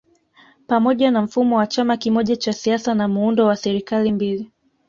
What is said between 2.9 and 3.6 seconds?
na muundo wa